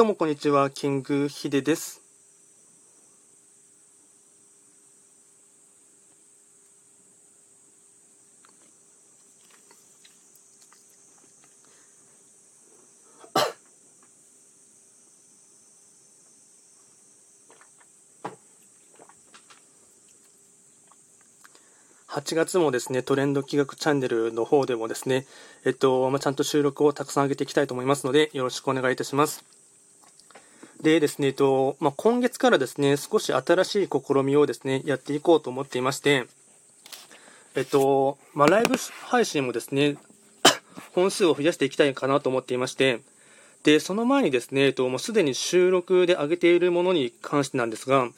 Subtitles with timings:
[0.00, 2.00] どうもこんにちは、キングヒデです。
[22.08, 25.26] 8月もですね、トレンド企画チャンネルの方でもですね、
[25.66, 29.49] えっと、まあ、ちゃんと収録をたくさん上げていきたいと思いますので、よろしくお願いいたします。
[30.82, 36.26] でですね、えっと、まあ、今月からですね、少し新しい試みをですね、やっていこうと思っていまして、
[37.54, 38.76] えっと、まあ、ライブ
[39.06, 39.96] 配信もですね、
[40.94, 43.00] 本数を増やしていきたいかなと思っていまして、
[43.62, 48.08] で、その前にですね、えっと、もうすでに収録で上げているものに関してなんですが、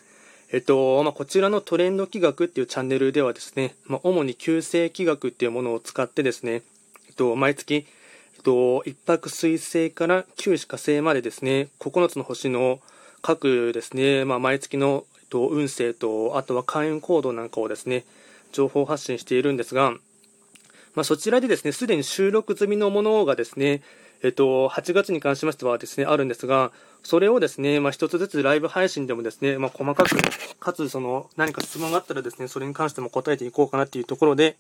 [0.53, 6.63] えっとまあ、こちらのトレンド企画っていうチャンネルではですね、まあ、主に旧世企画っていうものを使ってですね、
[7.09, 7.87] えっと、毎月、
[8.43, 12.81] と、一泊水星から九死火星までですね、9つの星の
[13.23, 18.05] 各ですね、まあ、毎月の、えっと、運勢と、あとは開運行動なんかをですね、
[18.53, 19.93] 情報発信しているんですが、
[20.95, 23.83] まあ、そちらでですね、すでに収録済みのものがですね、
[24.23, 26.71] えっと、8月に関しましてはですね、あるんですが、
[27.03, 30.11] それをですね、まあ、一つずつライブ配信でもですね、まあ、細かく、
[30.61, 34.57] かつその、何か質問があったらですね、それに関しても答えていこうかなっていうところで、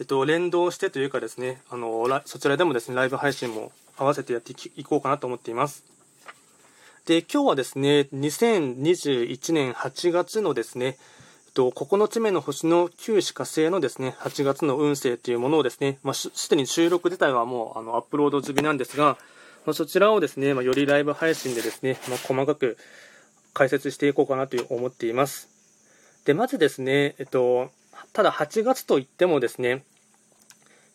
[0.00, 5.84] えっと、連動してというかですね、あの、そちらでもですね、ライブ配信も合わせてやっていこうかなと思っています。
[7.06, 10.86] で、今日はですね、2021年8月のですね、
[11.46, 19.18] えっと、9つ目の星の九死火星のですね、8月の運勢というものをですね、まあ、すでに収録自体はもうあのアップロード済みなんですが、
[19.64, 22.76] まあ、そちらをですね、まあ、よりライブ配信でですね、ま、細かく
[23.52, 25.48] 解説していこうかなと思っています。
[26.24, 27.70] で、まずですね、えっと、
[28.12, 29.84] ただ8月といってもですね、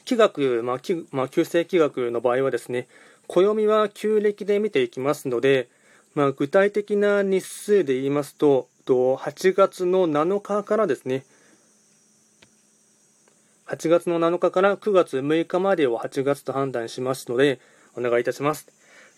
[0.05, 2.87] 気学、まあ、きまあ、旧世気学の場合はですね、
[3.27, 5.69] 暦は旧暦で見ていきますので、
[6.15, 11.23] まあ、具体的な日数で言いますと、と8月の7日からですね、
[13.67, 17.59] 8月の7日から9月6日までを8月と判断しますので、
[17.95, 18.67] お願いいたします。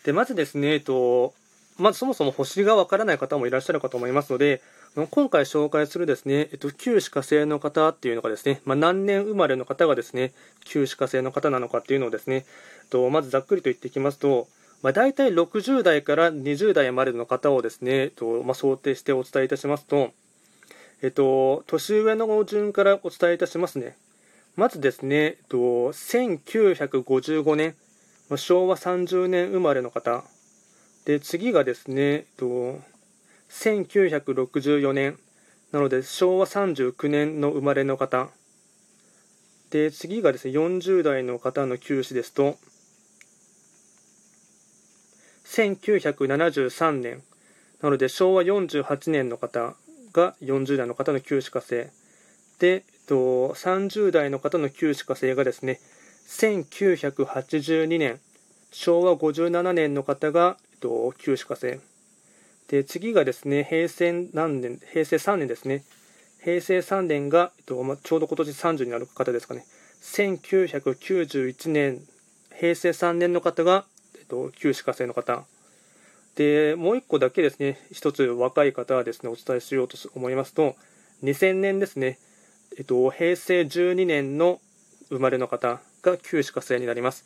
[0.03, 1.33] で、まずですね、えっと、
[1.77, 4.61] まずそもそも星がわからない方もいらっしゃるかと思いますので、
[4.93, 10.33] 今回紹介するですね、えっと、旧歯科生の方っていうのがですね、まあ、何年生まれの方がですね、
[10.65, 12.45] 旧歯科生の方なのかっていうのをですね、
[12.89, 14.49] とまずざっくりと言っていきますと、
[14.81, 20.11] まあ、大体60代から20代までの方をですね、とまあ、想定してお伝えいたしますと、
[21.01, 23.95] えっと、年上の順からお伝えいたしますね。
[24.57, 27.75] まずですね、えっと、1955年、
[28.29, 30.25] まあ、昭和30年生まれの方。
[31.05, 32.90] で、次がですね、えっと、
[33.51, 35.19] 1964年、
[35.71, 38.29] なので昭和39年の生まれの方。
[39.69, 42.57] で、次がですね、40代の方の休止ですと、
[45.45, 47.21] 1973年、
[47.81, 49.75] なので昭和48年の方
[50.13, 51.89] が40代の方の休止火星。
[52.59, 53.15] で、えっと、
[53.53, 55.79] 30代の方の休止火星がですね、
[56.27, 58.19] 1982年、
[58.71, 61.90] 昭和57年の方が、えっと、休止火星。
[62.71, 65.83] で、次がですね、平成何年、平成3年ですね。
[66.41, 69.65] 平成3年が、えっとま、ちょうど今年30になる方ですかね。
[70.01, 71.99] 1991年、
[72.57, 73.83] 平成3年の方が、
[74.17, 75.43] えっと、旧歯科生の方。
[76.35, 80.77] で、もう一個だけですね、一つ若い方はですね、お伝えしようと思いますと、
[81.23, 82.19] 2000年ですね、
[82.77, 84.61] えっと、平成12年の
[85.09, 87.25] 生まれの方が旧歯科生になります。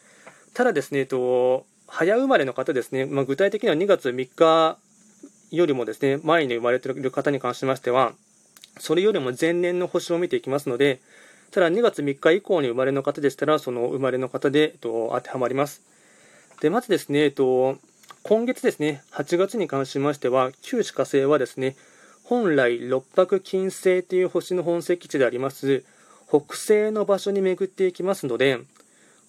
[0.55, 4.79] ただですね、えっと、早生まれの方ですね、まあ、具体的には2月3日
[5.55, 8.13] よりもですね、前に生まれている方に関しましては、
[8.79, 10.99] それよりも前年の星を見ていきますので、
[11.51, 15.81] ただ2月3日以降に生まれの方でしたら、その生まれの方で、えっと、当てはまります。
[16.61, 17.77] で、まずですね、えっと、
[18.23, 21.75] 今月ですね、8月に関しましては、旧歯科星はですね、
[22.23, 25.83] 本来六白金星という星の本石地であります、
[26.27, 28.59] 北西の場所に巡っていきますので、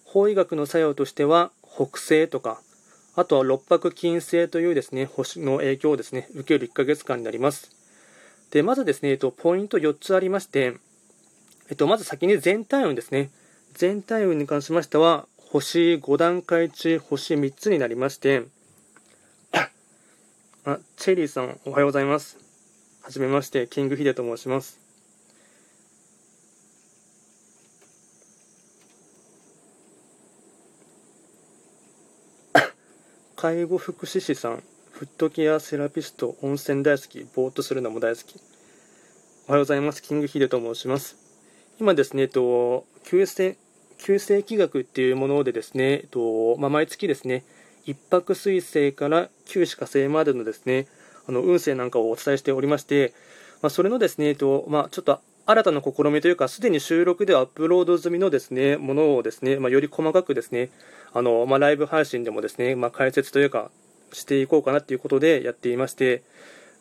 [0.04, 2.60] 法医学の作用としては、北西とか、
[3.16, 7.70] あとは六白金星というですね、星の影響をですね、受ける1ヶ月間になります。
[8.50, 10.74] で、まずですね、えっと、ポイント4つありまして、
[11.70, 13.30] えっと、まず先に全体運ですね。
[13.72, 18.44] 全体運に関しましては、星5段階中星3つになりまして、
[20.66, 22.38] あ、チェリーさん、おはようございます。
[23.00, 24.85] はじめまして、キングヒデと申します。
[33.36, 38.40] 介護福祉士さん、フットケアセラピスト、温泉大好き、ぼーっとするのも大好き。
[39.46, 40.02] おはようございます。
[40.02, 41.16] キングヒデと申します。
[41.78, 43.58] 今ですね、えっと、旧世、
[43.98, 47.44] 旧世気学っていうものでですね、えっと、まあ、毎月ですね、
[47.86, 50.86] 一泊水星から九死火星までのですね
[51.28, 53.14] あの運勢なんかをお伝えしておりまして、
[53.62, 60.70] まあ、それのですね、えっとまあ、ちょっと新たな試みというか、すでに収録でアップロード済みのですねものをですね、まあ、より細かくですね
[61.12, 63.70] あの、まあ、ライブ配信でもですね、まあ、解説というか
[64.12, 66.24] していこうかなということでやっていまして、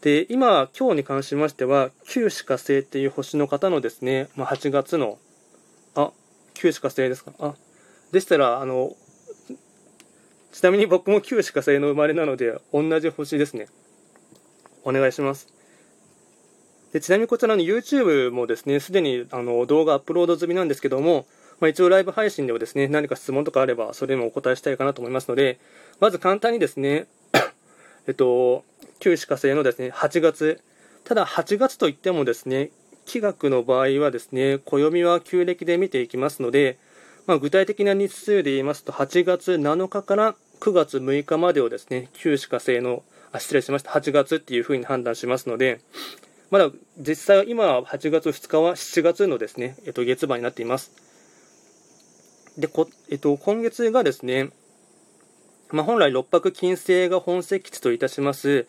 [0.01, 5.19] で今、今日に関しましては、旧歯火星っていう星の方のですね、まあ、8月の、
[5.95, 6.11] あ
[6.53, 7.55] 旧歯火星ですか、あ
[8.11, 8.95] でしたらあの、
[10.51, 13.67] ちなみに僕も旧歯火星の生まれなので、同じ星ですね。
[14.83, 15.54] お願いします。
[16.95, 21.25] でちなみにこちらの YouTube もですね、すでにあの動画アップロード済みなんですけども、
[21.59, 25.59] まあ、一応ライブ配信ではですね、何か質問とかあれば、それもお答えしたいかなと思いますので、
[25.99, 27.07] まず簡単にですね、
[28.07, 28.63] えっと、
[28.99, 30.61] 旧歯科生のですね、8月、
[31.03, 32.71] ただ8月といってもですね、
[33.05, 36.77] 気学の場合はですね、暦は旧暦で見ていきますので、
[37.27, 43.03] まあ、具体的な日数で言いますと、8月7日から9月6日までをですね、旧歯科生の、
[43.33, 45.81] あ、失礼しました、8月っていうふうに判断しますので、
[46.51, 50.91] まだ実際は今は8月2日は7月のですね、えっと、月場になっています。
[52.57, 54.49] で、こえっと、今月がですね、
[55.71, 58.67] まあ、本来六白金星が本石地といたします、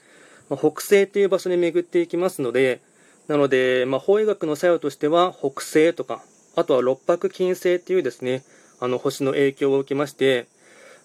[0.48, 2.80] まあ、北西という場所に巡っていきますので、
[3.28, 6.22] なので、まあ、法医学の作用としては北西とか、
[6.56, 8.42] あとは六白金星というですね、
[8.80, 10.46] あの星の影響を受けまして、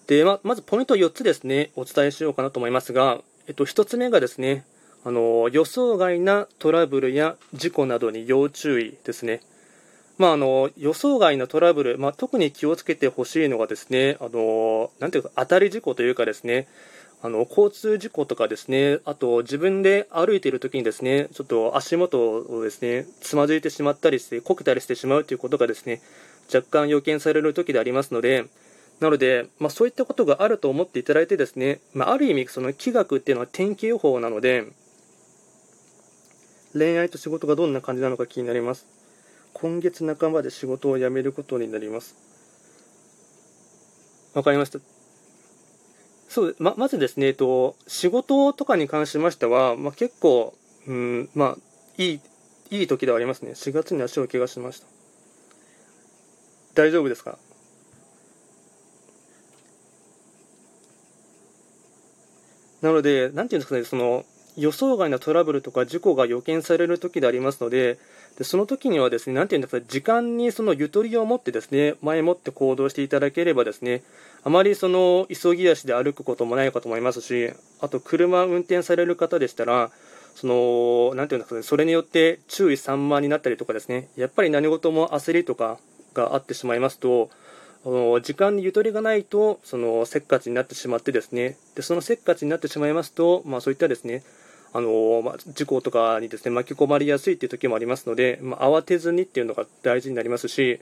[0.06, 4.64] でままずポイント4つですね、お伝えしようかなと思いますが、えっと、1つ目がですね、
[5.04, 9.40] あの予想外なトラブルや事故などに要注意ですね。
[10.18, 16.68] まあ、あの予想外なトラブル、まあ、特に気をつけてほしいのがですねあのなんていうか当たり事故というかですね
[17.22, 26.02] あの交通事故とかですねあと自分で歩いている時にですねちょっと足元をですねつまずいてしまったりしてこけたりしてしまうということがですね
[26.52, 28.44] 若干予見される時でありますので
[29.00, 34.66] なので、まあ、そういったことがあると思っていただいてですね、まあ、ある意味その気学っていうのは天気予報なので
[36.74, 38.86] 恋愛と仕事がどんな感じなのか気になります。
[39.52, 42.16] 今月半ばで仕事を辞めることになります。
[44.34, 44.78] わかりました。
[46.28, 50.54] そうままずですね、えっと、仕事とかに関しましては、まあ、結構、
[50.86, 51.58] うん、まあ、
[51.98, 52.20] いい、
[52.70, 53.50] いい時ではありますね。
[53.50, 54.86] 4月に足を怪我しました。
[56.74, 57.36] 大丈夫ですか？
[62.80, 64.24] なので、なんていうんですかね、その、
[64.56, 67.98] 予想外のトラブルとか事故が予見される時でありますので、
[68.38, 74.02] でその時にはですね、なていうんですか、時間にそのゆとりを持ってですね、前もって行動していただければですね、
[74.44, 77.50] あまりその急ぎ足で歩くこともないかと思いますし、
[77.80, 79.90] あと車運転される方でしたら、
[80.34, 85.78] その、なていうんですかね、それによって注意散漫になったりとかですね、やっぱり何事も焦りとか
[86.14, 87.28] があってしまいますと、
[87.84, 94.22] 時間にゆとりがないと、そのせっかちになってしまってですね、でそのせっかちになってしまいますと、まあそういったですね、
[94.72, 100.80] あのまあ、事故とかにですね巻き込まれやすいという時もありますので、まあ、慌てずにっていうのが大事になりますし、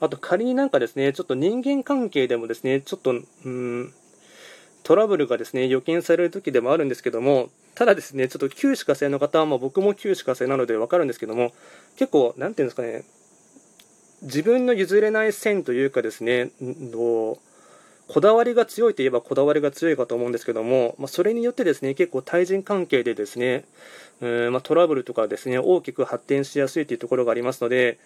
[0.00, 3.12] あと仮になんかですねちょっと人間関係でもですねちょっと
[3.44, 3.92] うん
[4.84, 11.52] トラブルがですね予見される時でもあるんですけども、ただですねちょっと旧歯科生の方は、まあ、僕も旧歯科生なので分かるんですけども、
[11.96, 13.04] 結構、なんていうんですかね、
[14.22, 16.50] 自分の譲れない線というかですね、
[18.08, 23.66] こだわりが強いといえばこだわりが強いかと思うんですけども、まあ、それによってですね結構対人関係でですね、
[24.22, 27.98] うんまあ、トラブルとかですね大きく発展しやすいというところがありますので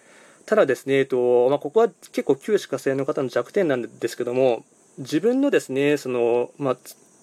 [0.45, 4.65] ただですね、えっとまあ、ここは結構旧歯科生の方の弱点なんですけども
[4.97, 6.77] 自分のですねその、まあ、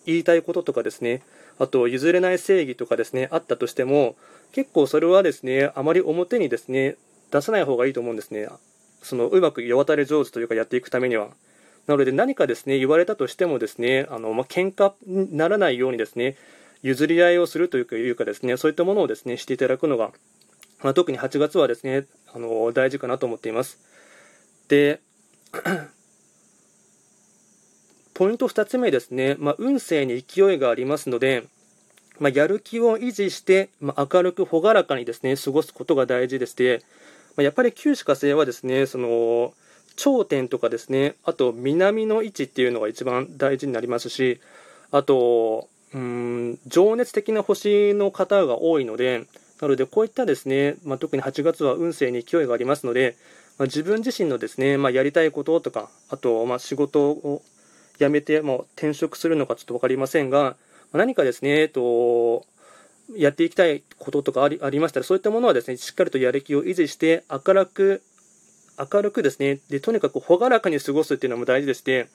[0.07, 1.23] 言いたいこととかですね
[1.59, 4.17] あと譲れない正義とかですねあったとしても
[4.53, 6.97] 結構それはですねあまり表にですね
[7.31, 8.49] 出さない方がいいと思うんですね。
[9.03, 11.31] そのうまく世渡り上手というかやっていくためには。
[11.87, 16.37] なので何かですね言われたとしてもですねあの、まあ、喧嘩にならないようにですね
[16.83, 20.13] 譲り合いをするというかですねそういったものをですねしていただくのが、
[20.83, 23.79] まあ、特に8月はですねあの大事かなと思っています。
[24.69, 25.01] で
[28.15, 31.45] ポイント2つ目ですね、まあ、運勢に勢いがありますので、
[32.19, 36.83] ま、やる気を維持して、ま、明るく朗らかにですね過ごすことが大事でして、
[37.41, 39.53] まやっぱり九死火星はですねその
[39.97, 44.41] 頂点とかですね、あと南の位置っていうのが一番大事になりますし、
[44.91, 49.27] あと、うん、情熱的な星の方が多いので、
[49.61, 53.15] なのでこういったですね、まあ、特に8月は運勢に勢いがありますので、
[53.59, 57.43] まあ、自分自身のですね、まあ、やりたいこととか、あと、ま仕事を
[57.99, 60.57] 辞めても転職するのかちょっと分かりませんが、
[60.95, 62.47] 何かですね、えっと、
[63.17, 68.03] やっていきたいこととかありありましたら、そういったものはですね、しっかりとやる気を維持して、明るく
[68.93, 69.59] 明るくですね。
[69.69, 72.09] でとにかく朗らかに過ごすっていうのも大事でして、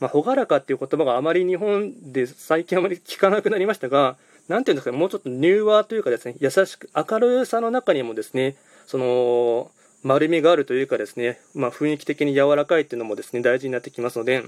[0.00, 4.16] まあ、朗らかっていう言葉があまり日本で最近あまり聞かなくなりましたが、
[4.46, 8.56] なんていうんですかね、もうちょっと柔和というかですね、優しく、明るさの中にもですね、
[8.86, 9.70] その、
[10.02, 14.42] 丸みがあるというかですね、まあ、雰囲気的に柔らかいっていうのもですね、大事になってきますので、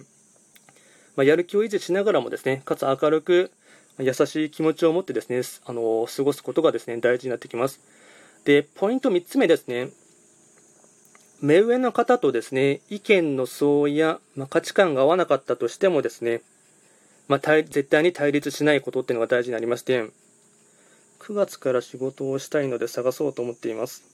[1.17, 3.51] まあ、やる気を維持しながらもですね、かつ明るく、
[3.99, 7.81] 優しい気持ちを持ってですね、あの過ごすことがですね、大事になってきます。
[8.45, 9.91] で、ポイント3つ目ですね。
[11.41, 16.43] 目上の方とですね、意見の相違や、まあ、価値観が合わなかったとしてもですね、
[17.29, 20.11] まあ、絶対に対立しないことっていうのが大事になりまして、
[21.21, 24.10] 9月から仕事をしたいので探そうと思っています。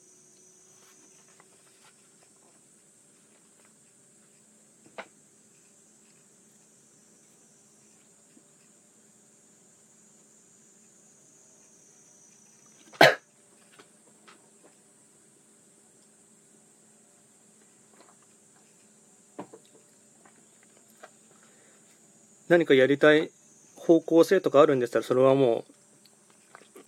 [22.49, 23.31] 何かやりたい
[23.77, 25.65] 方向性とかあるんでしたら、それはも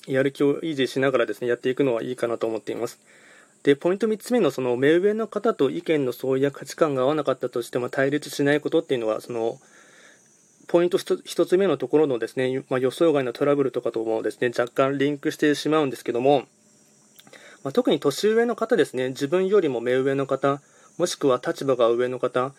[0.07, 2.99] う、やる気を維持しながらですね、やっていくのはいいかなと思っています。
[3.63, 9.59] で、ポイント3つ目の、その、目上の方と意見の相違や価値観が合わなかったとしても対立しないことっていうのは、その、
[10.69, 16.45] ポイント1つ目のところのですね、まあ、予想外のトラブルとかともですね、若干リンクしてしまうんですけども、
[17.65, 20.61] まあ、特に年上の方ですね、自分よりも目上の方、
[20.99, 22.53] もしくは立場が上の方、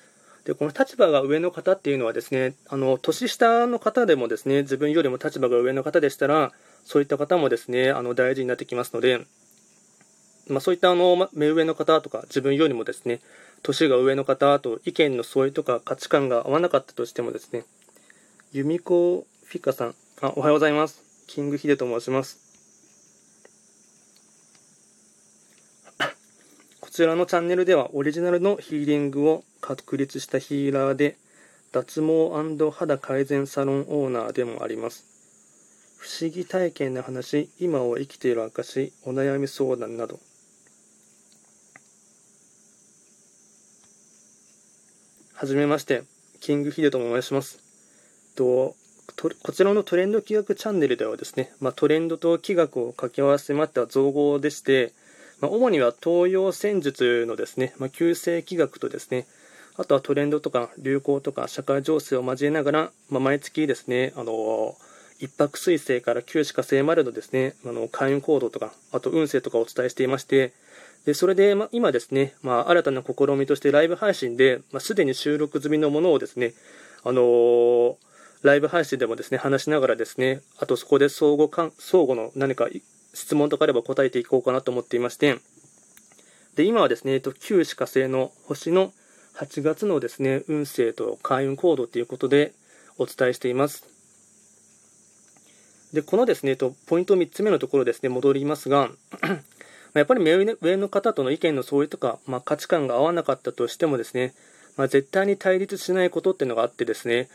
[0.50, 6.52] でこの立場が上の方っていうのはですねあの年下の方でもですね自分よりも立場が上の方でしたら
[6.84, 9.20] そういった方もですねあの大事になってきますので、
[10.48, 13.20] まあ、そういったあの目上の方とか自分よりもですね
[13.62, 17.66] 年が上の方と意見の相違とか価値観が合わなかったとしてもですね
[18.52, 21.04] 由美子フィッカさんあおはようございます。
[21.28, 22.49] キングヒデと申します。
[27.00, 31.16] ちらのチャンネルではオリジナルのヒーリングを確立したヒーラーで
[31.72, 32.30] 脱毛
[32.72, 35.06] 肌改善サロンオーナーでもあります。
[35.98, 40.20] 不思議体験の話今を生きている証お悩み相談など。
[45.36, 46.04] はじめまして
[46.42, 47.60] キングヒデと申します。
[48.36, 48.76] と
[49.16, 54.92] こちらのトレンド企画チャンネルではですね、まあ、トレンドと企画を掛け合わせまった造語でして、
[55.42, 59.26] まあ、主には東洋戦術のですね、まあ、旧世企画とですね、
[59.78, 64.76] あとはトレンドとか流行とか社会情勢を交えながら、まあ、毎月ですね、あの
[65.20, 70.54] 一泊水星から九死火星までのですね、あの開運行動とか、あと運勢とかをお伝えしていまして、
[71.06, 76.54] でそれで、ま、今ですね、まあ、新たな試みとしてライブ配信で、まあ、すでに収録済みのものをですね、
[77.04, 77.96] あのー、
[78.44, 82.68] ライブ配信でもですね、話しながらですね、あとそこで相互かん相互の何か
[83.14, 85.40] 質問とかあれば答えていこうかなと思っていまして、
[86.56, 88.92] で、今はですね、えっと旧歯火星の星の
[89.36, 92.54] 8月のですね、運勢と開運行動ということで
[92.98, 93.88] お伝えしています。
[95.94, 98.90] で、このですね、とポイント3つ目のところですね、戻りますが、
[99.94, 104.34] やっぱり目上の方との意見の相違とか、まあ、価値観が合わなかったとしてもですね、
[104.78, 107.28] まあ、絶対に対立しないことっていうのがあってですね、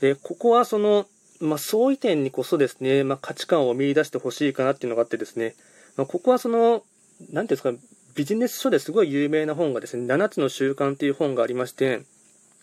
[0.00, 1.06] でここはその、
[1.40, 5.54] まあ、相違点にこそですね、まあ、価値観を見出してほしいかなっていうのがあってですね、
[5.96, 7.72] まあ、ここはその、なんていうんですか、
[8.14, 12.02] ビジネス書ですごい有名な本がですね、7つの習慣という本がありまして、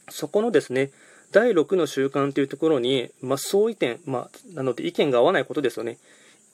[0.09, 0.91] そこのですね、
[1.31, 5.97] 第6の習慣というところに、まあ、相違点、まあ、なので意見が合わないことですよね。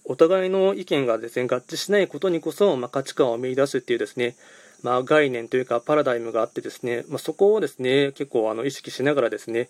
[0.06, 4.36] お互いの意見がですね、合致しないことにこそ、まあ、価値観を見出すっていうですね、
[4.84, 9.70] まあ、概念というかパラダイムがあってですね、まあ、そこをですね、結構あの意識しながらですね、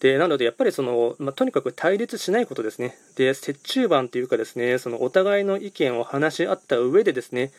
[0.00, 2.96] で、なのでやっぱりその、まあ、とにかく対立しないことですね。
[3.16, 7.50] で、折衷版というかですね、そのお互いの意見を話し合った上でですね、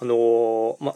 [0.00, 0.94] あのー、ま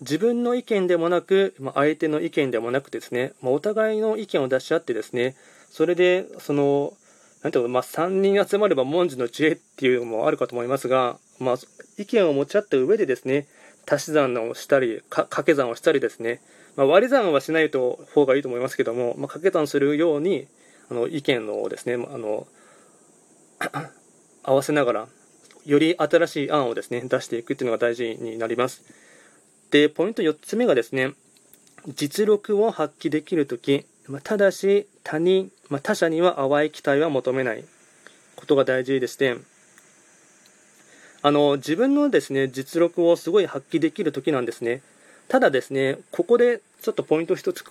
[0.00, 5.34] 自分の意見でもなく、ま相手の意見でもなくですね、まお互いの意見を出し合ってですね、
[5.70, 6.92] それで、その、
[7.42, 11.56] なんていうの、まあ、3人集まれば文字の知恵っていうのもあるかと思いますが、まあ、
[11.98, 13.46] 意見を持ち合った上でですね、
[13.90, 16.40] 足し算をしたり、掛け算をしたりですね、
[16.76, 20.46] まあ、割り算はしないと方がいいと思いますけども、まあ、掛け算するように、
[20.90, 22.46] あの意見をですね、あの
[24.42, 25.08] 合わせながら
[25.64, 28.82] より新しい案をですね、出していくっていうのが大事になります。
[29.70, 31.14] で、ポイント4つ目がですね、
[31.88, 33.86] 実力を発揮できるとき、
[34.22, 37.64] ただし他人、まあ、他者には淡い期待は求めない
[38.36, 39.36] ことが大事でして、
[41.22, 44.82] あの自分のですね実力をすごい発揮できるときなんですね。
[45.28, 47.64] ただですね、ここでちょっとポイント1つ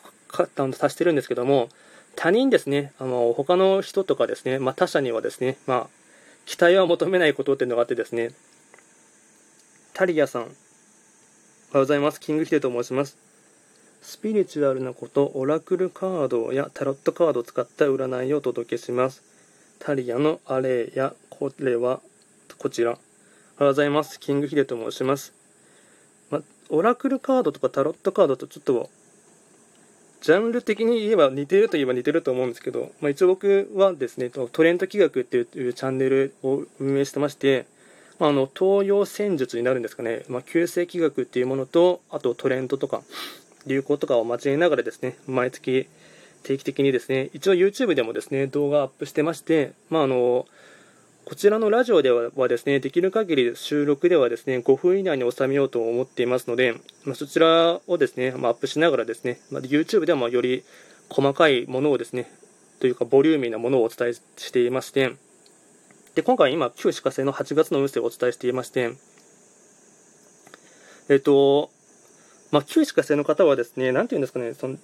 [0.83, 1.69] 足してるんですけども、
[2.15, 5.87] 他人ですね、あの他の人とかですね、まあ、他者にはですね、まあ、
[6.45, 8.31] 期待は求めないことっていうのがあってですね、
[9.93, 10.55] タリアさん、おはよ
[11.75, 12.19] うございます。
[12.19, 13.17] キングヒデと申します。
[14.01, 19.23] スピリチュアルなこと、オラクルカードやタロットカードを使った占いをお届けします。
[19.79, 22.01] タリアのアレイやこれは
[22.57, 22.91] こちら。
[22.91, 23.01] おはよ
[23.59, 24.19] うございます。
[24.19, 25.42] キングヒデと申します。
[26.69, 28.89] オラクルカードとかタロットカードとちょっと
[30.23, 37.65] ジャンル的に言えば似てるといえば似てると思うんですけど、まあ、一応僕はですね、トレンド企画っていうチャンネルを運営してまして、
[38.19, 43.01] まあ、の東洋戦術になるんですかね、まあ、旧世紀学っていうものと、あとトレンドとか、
[43.67, 45.87] 流行とかを交えながらですね、毎月
[46.43, 50.45] 定期的にですね、一応 YouTube でもですね、動画アップしてまして、まあ、あの、
[51.25, 56.73] こちらのラジオではですね、できる限り収録ではですね、5分以内に収めようと思っていますので、
[57.05, 60.63] まあ、そちらをですね、まあ、アップしながらですね、まあ、YouTube ではより
[61.09, 62.29] 細かいものをですね、
[62.79, 65.13] というかボリューミーなものをお伝えしていまして、
[66.15, 68.91] で、今回今、旧歯科生の8月の運勢をお伝えしていまして、
[71.09, 71.71] えっと、
[72.51, 74.77] まあ、旧歯科生の方はですね、なんていうんですかね、その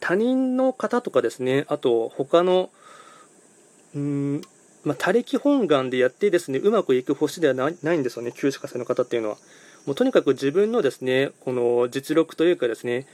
[0.00, 2.70] 他人の方とかですね、あと他の、
[3.94, 4.42] うん、
[4.84, 9.36] まあ、他力本願でやってですね、うまくいく星ではないんですよね、旧歯科生の方っていうのは。
[9.86, 13.06] もうとにかく自分のですね、この実力というかですね、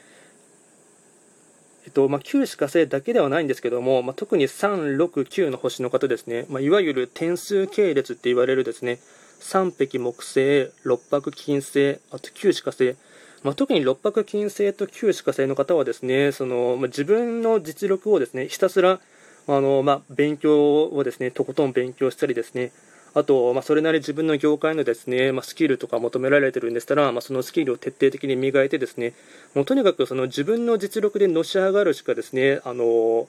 [1.84, 9.00] えっとまあ、9歯科生だけではないんですけども、まあ、特に3、6、9の星の方ですね、まあ、いわゆる点数系列って言われるですね、
[9.40, 12.96] 3匹木星、6泊金星、あと9歯科星、
[13.42, 19.00] まあ、特に6泊金星と9歯科星の方はですね、そのまあ、自分の実力をですね、ひたすら
[19.46, 22.72] あの、まあ、勉強をですね、とことん勉強したりですね、
[23.14, 29.14] あと、まあ、それなり自分の業界のですね、まあ、スキルとか求められてるんでしたら、まあ、そのスキルを徹底的に磨いてですね、
[29.54, 33.28] もうとにかくその自分の実力でのし上がるしかですね、あの、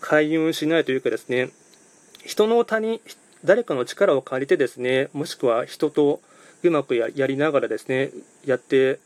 [0.00, 1.50] 開運しないというかですね、
[2.24, 3.00] 人の他人、
[3.44, 6.20] 誰かの力を借りてですね、もしくは人と
[6.62, 8.10] うまくやりながらですね、
[8.44, 9.00] やって、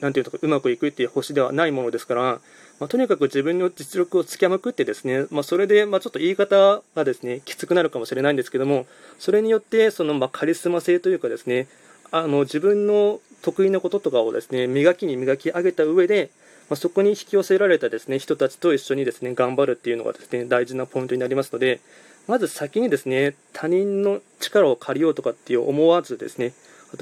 [0.00, 2.40] なんていうか、うまくいくっていう星ではないものですから、
[2.80, 8.86] まあ、とにかく自分の実力をつけまくってですね、まあ、それで、まあ、ちょっと言い方がですね、きつくなるかもしれないんですけども、
[9.18, 11.68] それによって、その、まカリスマ性というかですね、
[12.10, 16.30] あの、自分の得意なこととかをですね、磨きに磨き上げた上で、
[16.70, 21.80] まそこに引き寄せられたですね、人たちと一緒にですね、頑張るっていうのがですね、大事なポイントになりますので、
[22.26, 26.52] まず先にですね、他人の力を借りようとかっていう思わずですね、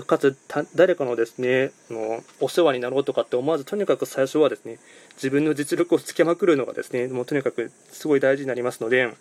[0.07, 0.37] かつ
[0.75, 4.79] 誰かのですねのお世話になろうとかって思わずとにかく最初はですね
[5.15, 9.15] 自分の実力をつけまくるのがですねもうとにかくすごい大事になりますので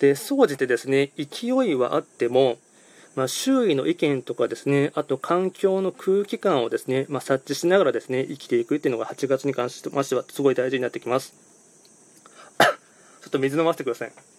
[0.00, 2.58] で総じてですね勢いはあっても、
[3.16, 11.32] まあ、周囲の意見とかですねあと環境の空気感をですね、まあ、察知しながらですね生きていくっていうのが8月に関しましてはすごい大事になってきます。
[12.60, 14.33] ちょっと水飲ませてください。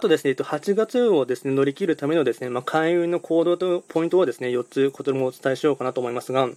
[0.00, 6.48] あとですね、8月をですね乗り切るためのですね、まあ、開運の行動とポイントをですね4つ、こともお伝えしようかなと思いますが、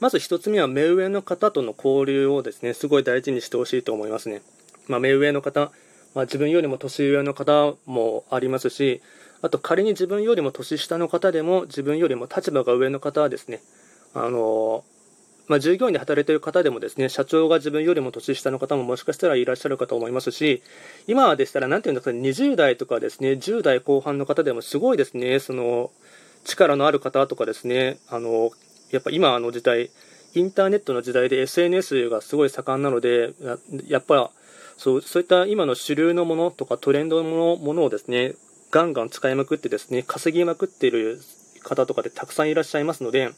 [0.00, 4.40] まず1つ目は目上の方との交流をですねすごい大事にしてほしいと思いますね。
[4.88, 5.70] まあ、目上の方、
[6.14, 9.02] まあ、自分よりも年上の方もありますし、
[9.42, 13.60] あと仮に自分よりも年下の方でも自分よりも立場が上の方はですね、
[14.14, 14.84] あの
[15.48, 20.62] まあ、従業員で働いている方でもですね、社長が自分よりも年下の方ももしかしたらいらっしゃるかと思いますし、
[21.06, 25.90] 今でしたら、なんていうんですかね、20代とかですね、10代後半の方でもすごいですね、その、
[26.44, 28.50] 力のある方とかですね、あの、
[28.90, 29.90] やっぱ今の時代、
[30.34, 33.32] インターネットの時代で SNS がすごい盛んなので、
[33.88, 34.30] やっぱ
[34.76, 38.34] そうそういった今の主流のものとかトレンドのものをですね、
[38.70, 41.20] ガンガン使いまくってですね、稼ぎまくっている
[41.62, 43.30] 方とかでたくさんいらっしゃいますので、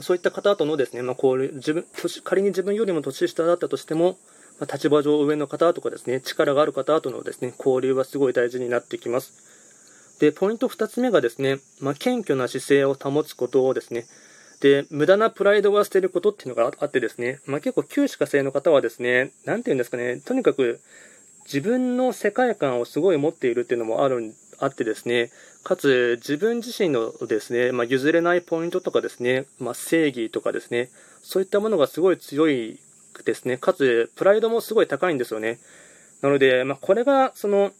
[0.00, 1.86] そういった方とのですね、まあ、こう自分
[2.24, 4.16] 仮に自分よりも年下だったとしても、
[4.58, 10.18] まあ、立場上上の方とかですね、力がある方とのですね、交流はすごい大事になってきます。
[10.20, 14.06] で、ポイント2つ目がですね、まあ、謙虚な姿勢を保つことをですね、
[14.60, 20.80] で、無駄なプライドは捨てることっていうのがあってですね、まあ、結構旧歯科生の方はですね、なんて言うんですかね、とにかく
[21.44, 24.32] 自分の世界観をすごい持っているっていうのもあるん
[24.64, 25.30] あってですね、
[25.62, 30.90] かつ自分自身のですね、まあ、譲れないポイントとかですね、まあ、正義とかですね、
[31.22, 32.78] そういったものがすごい強い
[33.24, 35.58] ですね、かつプライドもすごい高いんですよね。
[36.22, 37.72] なので、まあ、これがその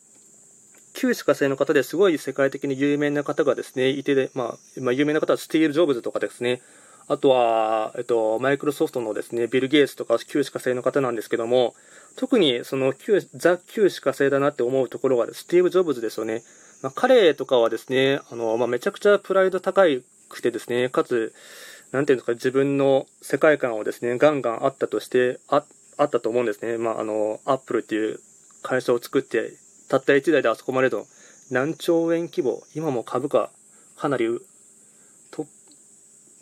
[0.95, 6.63] 旧歯科生の方ですごい世界的に有名な方がですね、いて、まあ、まあ、有名な方はスティール・ジョブズとかですね、
[7.07, 11.75] あとは、えっと、マイクロソフトのですね、ビル・ゲイツとか旧歯科生の方なんですけども、
[12.17, 16.43] 特にその旧ザ・旧歯科生だなって思うところがスティーブ・ジョブズですよね。
[16.85, 19.85] まあ、彼とかはですね、あの、まあ、めちゃくちゃプライド高
[20.29, 21.33] くてですね、かつ、
[21.93, 25.65] なんていうんですか、自分の世界観をですね、ガンガンあったとして、あ
[25.97, 26.77] あったと思うんですね。
[26.77, 28.21] まあ、あの、アップルっていう
[28.63, 29.55] 会社を作って、
[29.89, 31.07] たった1台であそこまでの
[31.51, 33.51] 何兆円規模、今も株価
[33.97, 34.27] かなり
[35.31, 35.47] ト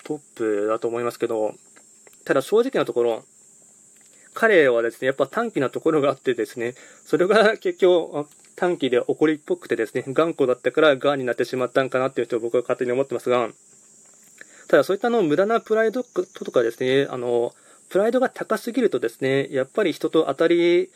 [0.08, 1.54] ップだと思いますけど、
[2.24, 3.22] ただ正直なところ、
[4.34, 6.74] 彼はですね、やっぱ短期なところがあってですね、
[7.04, 8.26] それが結局
[8.56, 13.48] 短期で起こりっぽくてですね、頑固だったから癌になってしまったんかなっていう人を僕は勝手に思ってますが、
[14.68, 17.54] ただそういったの無駄なプライドとかですね、あの、
[17.88, 20.90] プライドが高すぎるとですね、やっぱり人と当たり、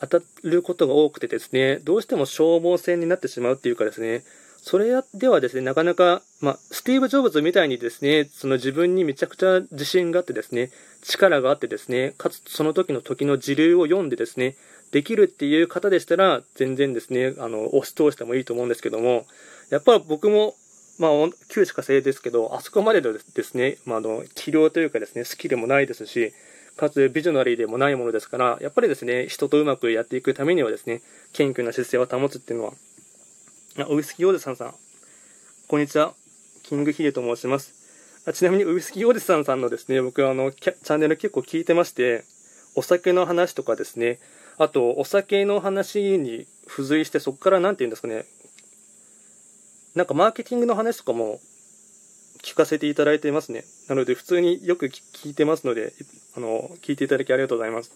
[0.00, 4.24] 当たることが多くてですね、どうしても消耗戦になってしまうっていうかですね、
[4.62, 10.70] それではですね、なかなか、まあ、スティーブ・ジョブズみたいにですね、その自分にめちゃくちゃ自信があってですね、
[11.02, 14.56] 力があってですね、かつその時の時の時流を読んでですね、
[14.92, 19.26] できるっていう方でしたら、全然ですね、あの、押し通してもいいと思うんですけども、
[19.70, 20.54] やっぱ僕も
[21.00, 21.10] まあ、
[21.48, 26.34] 旧歯科生ですけど、あそこまでのですね、まあ、あの、治療というかですね、スキルもないですし、
[26.76, 31.00] かつビジョナリーでもないものですから、やっぱりですね、人とうまくやっていくためにはですね、
[31.32, 32.72] 謙虚な姿勢を保つっていうのは、
[33.88, 34.74] ウイスキーオーデさんさん、
[35.68, 36.12] こんにちは、
[36.64, 37.72] キングヒデと申します。
[38.26, 42.24] あちなみにウイスキーオーデさんさんのですね、僕はあの、チャンネル結構聞いてまして、
[42.74, 44.18] お酒の話とかですね、
[44.60, 48.26] あと、お酒の話に付随して、そこから何て言うんですかね、
[49.94, 51.40] なんかマーケティングの話とかも
[52.42, 53.64] 聞かせていただいていますね。
[53.88, 55.94] なので普通によく聞いてますので、
[56.36, 57.90] あの、聞いていただきありがとうございます。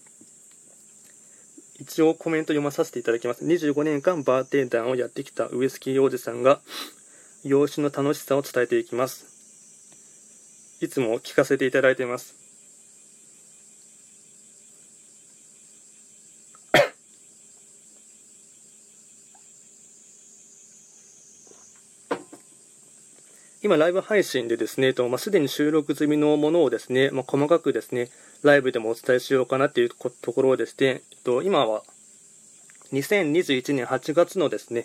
[1.78, 3.44] 一応コメント読まさせていただきます。
[3.44, 6.62] 25年間バーテンダーをやってきたウイスキー王子さんが、
[7.44, 9.26] 養子の楽しさを伝えていきます。
[10.80, 12.43] いつも聞かせていただいています。
[23.64, 28.10] 今、ライブ配信でですね、とまあ、すでに収録済みのものをですね、まあ、細かくですね、
[28.42, 31.82] ライブでもお伝えしようかなっていうところでして、えっと、今は
[32.92, 34.84] 2021年8月のですね、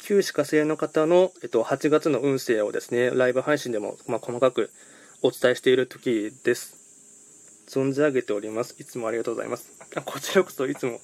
[0.00, 4.70] 旧歯科生の方の、えっと、8月の運勢をですね、ライブ配信でも、まあ、細かく
[5.20, 6.74] お伝えしている時です。
[7.68, 8.76] 存じ上げております。
[8.78, 9.70] いつもありがとうございます。
[9.94, 11.02] あこちらこそいつも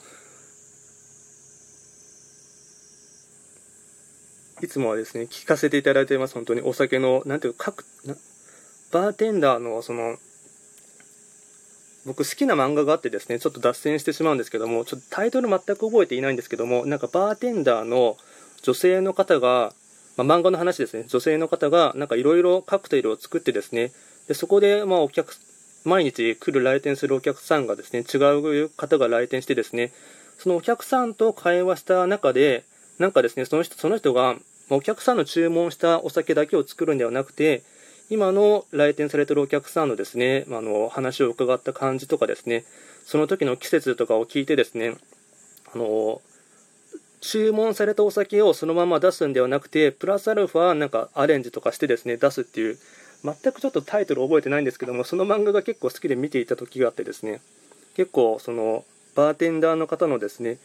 [4.64, 6.34] いつもはですね、聞かせていただいています。
[6.34, 7.84] 本当にお酒の、なんていうか、各、
[8.92, 10.16] バーテンダーの、その、
[12.06, 18.16] 僕好きな漫画があってですね、ちょっと脱線してしまうんですけども、ちょっとタイトル全く覚えていないんですけども、なんかバーテンダーの
[18.62, 19.72] 女性の方が、
[20.16, 23.92] まあ、漫画の話ですね、女性の方が、なんかいろいろカクテルを作ってですね、
[24.28, 25.34] でそこで、まあ、お客、
[25.84, 29.92] 毎日来る来店するお客さんがですね、違う方が来店してですね、
[30.38, 32.64] そのお客さんと会話した中で、
[32.98, 34.36] なんかですね、その人、その人が、
[34.70, 37.62] お客さんの注文したお酒だけを作るんではなくて、
[38.10, 42.64] 今の来店されてるお客さんのですね、あの、話を伺った感じとかですね、
[43.04, 44.96] その時の季節とかを聞いてですね、
[45.74, 46.20] あの、
[47.20, 52.78] 注文されたお酒をそのまま出すんではなくて、プラスアルファなんかアレンジとかしてですね、出すっていう、
[53.24, 57.40] 全くちょっとタイトル覚えてないんですけども、その漫画が結構好きで見ていた時があってですね、
[57.96, 60.58] 結構その、バーテンダーの方のですね、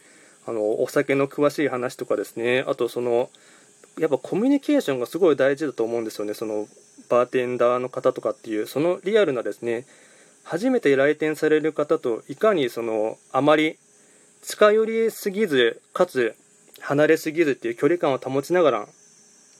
[0.46, 3.30] あの、お酒の詳しい話とかですね、あとその、
[4.00, 6.66] やっぱコミュニケーションがすごい大事だと思うんですよね、その
[7.10, 9.84] バーテンダーの方とかっていう、そのリアルなですね、
[10.42, 13.76] 初めて来店される方といかにそのあまり
[14.40, 16.34] 近寄りすぎず、かつ
[16.80, 18.88] 離れすぎずっていう距離感を保ちながら、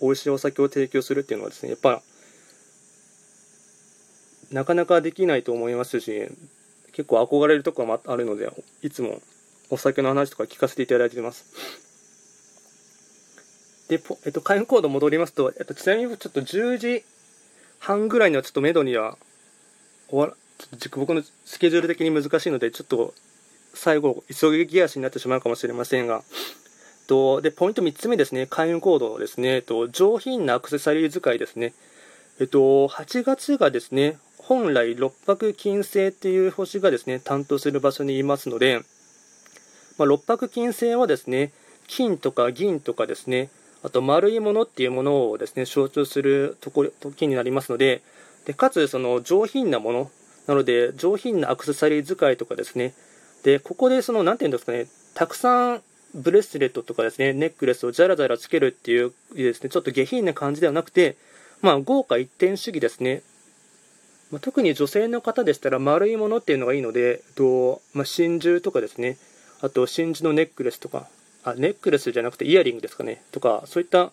[0.01, 2.01] 美味しいお酒を提供するっていうのはですね、やっぱ、
[4.51, 6.29] なかなかできないと思いますし、
[6.93, 8.51] 結構憧れるところもあるので、
[8.81, 9.21] いつも
[9.69, 11.90] お酒の話とか聞かせていただいてます。
[13.91, 17.05] で、えっと、開運コード戻りますと、えっと、ちなみにちょっと10時
[17.81, 19.19] 半ぐらいにはちょっとめどには
[20.09, 20.35] 終わら、
[20.97, 23.13] 僕のスケジュール的に難しいので、ちょっと
[23.75, 26.23] 最後、急ぎ足になってしまうかもしれませんが、
[27.09, 31.75] とでポイント3つ目ですね、開運コードですね、と上品なアクセサリー使いですね。
[32.39, 38.83] えっと、8月がですね、本来六白金星っていう星がですね、担当する場所にいますので、
[39.99, 41.53] まあ、六白金星はですね、
[41.89, 43.51] 金とか銀とかですね、
[43.83, 48.03] あと丸いものっていうものをですね象徴するとこ時になりますので
[48.45, 50.11] でかつその上品なもの
[50.47, 52.95] なので上品なアクセサリー使いとかですね。
[53.43, 55.83] でここでその何て言うんですかねたくさん
[56.15, 61.17] ブレスレットとかですねネックレスをじゃらじゃらつけるっていうですねちょっと下品な感じではなくて
[61.63, 63.23] まあ豪華一点主義ですね。
[64.31, 69.19] まあ、特に女性の方でしたら丸いものっていうのがいいので、とまあ、真珠とかですね、
[69.61, 71.09] あと真珠のネックレスとか、
[71.45, 74.13] あネックレスじゃなくてイヤリングですかねとかそういった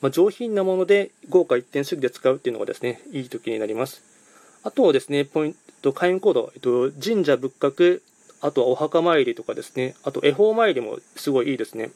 [0.00, 4.02] まあ、上品なもので豪華一点主義で使うっていうのがですね、いい時になります。
[4.62, 8.00] あとですね、ポイント、開運コード、えっと、神社仏閣、
[8.40, 11.90] あとはお墓参りとかですね、あと恵方参りもすごいいいですね。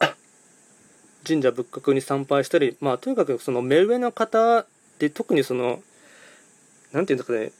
[1.26, 4.66] 神社仏閣に参拝したり、まあ、とにかくその目上の方
[4.98, 5.82] で特にその、
[6.90, 7.52] なんていうんですかね、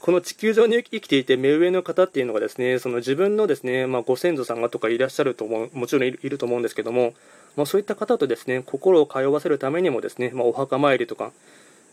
[0.00, 7.14] この地球上に生きていて目上の方っていうのがですね、その自分のですね、まあ、ご先祖さんがとかいらっしゃると思う、もちろんいると思うんですけども、
[7.56, 11.32] まあ、そういった方とですね、心を通わせるためにもですね、まあ、お墓参りとか、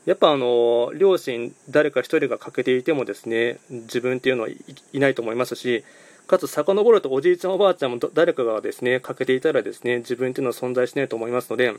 [0.06, 5.84] やっぱあの、両親、誰か一人が欠けていてもですね、自分っていうのはいないと思いますし、
[6.28, 11.74] かつ遡るとおじいちゃんおばあちゃんも誰かがですね、欠けていたらですね、自分っていうのは存在しないと思いますので、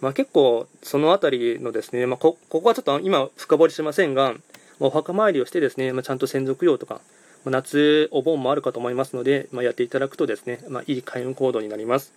[0.00, 4.34] まあ、結構そのあたりのですね、まあ、こここはちょっと今深掘りしませんが、
[4.80, 7.00] お墓参りをしてですね、まあ、ちゃんと専属用とか、
[7.44, 12.12] ま夏、お盆もあるかと思いますので、まやっていただくとですね、まいい開運行動になります。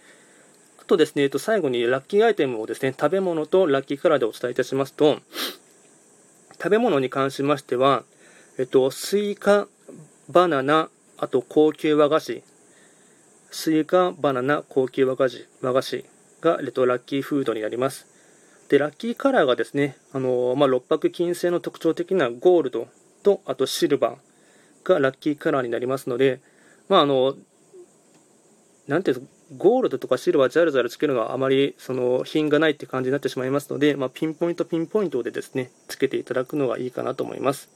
[0.82, 5.20] あとですね、えっと、最後にラッキーアイテムをですね、食べ物とラッキーカラーでお伝えいたしますと、
[6.54, 8.04] 食べ物に関しましては、
[8.58, 9.68] えっと、スイカ、
[10.30, 12.44] バナナ、あと高級和菓子、
[13.52, 16.06] スイカ、バナナ、高級和菓子和菓子
[16.42, 18.19] が、えっと、ラッキーフードになります。
[18.70, 22.88] で、ラッキーカラーがですね、あのまあ、六白金星の特徴的なゴールド
[23.24, 26.40] と、あとシルバーがラッキーカラーになりますので、
[26.88, 27.36] まあ、あの、
[28.88, 29.28] なんていう
[29.58, 37.70] ゴールドとかシルバー、ジャラジャラつけるのはあまりその品がないって感じになってしまいますので、まあ、ピンポイントピンポイントでですね、つけていただくのがいいかなと思います。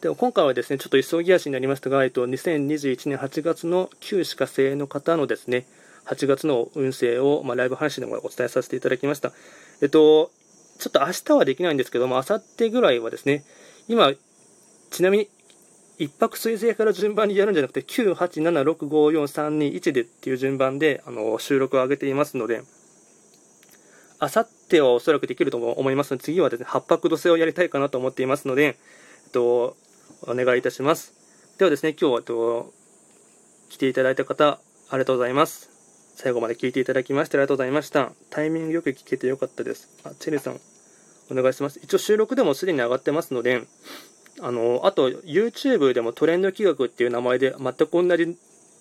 [0.00, 5.66] では今回はですね、ちょっと急ぎ足になりましたが、えっと、2021年8月の旧歯科生の方のですね、
[6.06, 9.32] 8月の運勢を、まあ、ライブ配信でもお伝えさせていただきました。
[9.80, 10.30] えっと、
[10.78, 13.44] ちょっと明日はできないんですけども、明後日ぐらいはですね、
[13.88, 14.12] 今、
[14.90, 15.28] ちなみに、
[15.96, 22.62] 一泊水星から順番にやるんじゃなくて、9、8、7、6、5、4、3、2、1でっていう順番で、あの、収録を上げていますので、
[24.20, 29.76] 明後日はおそらくできると思いますので、次はですね、8泊土星をやりたいかなと思っていますので、えっと、
[30.22, 31.12] お願いいたします。
[31.58, 32.72] ではですね、今日は、えっと、
[33.68, 34.58] 来ていただいた方、
[34.90, 35.73] ありがとうございます。
[36.14, 38.12] 最後まで聞いていただきましてありがとうございました。
[38.30, 39.88] タイミングよく聞けてよかったです。
[40.04, 40.60] あ、チェリーさん、
[41.30, 41.80] お願いします。
[41.82, 43.62] 一応収録でもすでに上がってますので、
[44.40, 48.16] あの、あと YouTube でもトレンド企画っていう名前で、全く同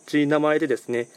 [0.08, 1.08] じ名前でですね、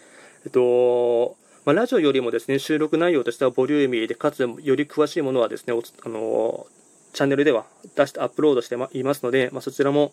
[0.44, 6.66] えっと、まあ、ラジオよりもですね、収録内容としてはボリューミーで、かつより詳しいものはですね、あの、
[7.12, 10.12] チャンネルでは出してアップロードしていますので、まあ、そちらも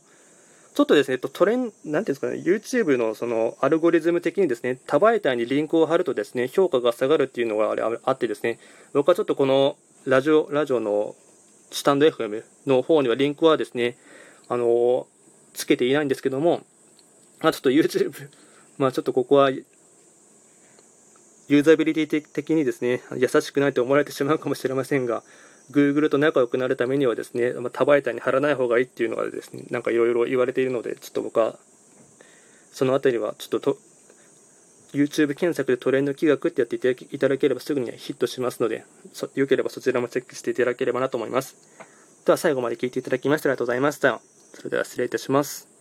[0.74, 8.60] ちょっとですね、トレン、なんていうんですかね、YouTube のそのアルゴリズム的にですね、多媒体にリンクを貼るとですね、評価が下がるっていうのがあれあってですね、
[8.92, 11.16] 僕はちょっとこのラジオ、ラジオの
[11.70, 13.98] スタンド FM の方にはリンクはですね、
[14.50, 15.06] あの、
[15.54, 16.64] つけていないんですけども、
[17.42, 18.30] まあ、ちょっと YouTube、
[18.80, 25.24] まあちょっとここは、ユーザビリティ的にですね、優しくないと思われてしまうかもしれませんが、
[25.72, 31.58] Google と仲良くなるためにはですね、まあ、多媒体に貼らない方がいいっていうのがですね、なんかいろいろ言われているので、ちょっと僕は、
[32.72, 33.78] そのあたりはちょっとと
[34.94, 36.76] YouTube 検索でトレンド企画ってやって
[37.12, 38.86] いただければすぐにヒットしますので、
[39.36, 41.56] よければそちらもチェックしていただければなと思います。
[42.26, 44.22] では最後まで聞いていただきましてありがとうございました。
[44.54, 45.73] それでは失礼いたします。